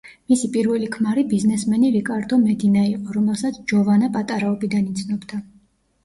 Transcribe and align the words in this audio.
მისი 0.31 0.47
პირველი 0.53 0.87
ქმარი 0.93 1.23
ბიზნესმენი 1.33 1.91
რიკარდო 1.95 2.39
მედინა 2.43 2.85
იყო, 2.91 3.13
რომელსა 3.17 3.51
ჯოვანა 3.73 4.09
პატარაობიდან 4.17 4.89
იცნობდა. 4.93 5.41